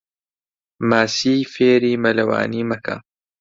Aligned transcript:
ماسی 0.89 1.35
فێری 1.53 1.93
مەلەوانی 2.03 2.67
مەکە. 2.69 2.95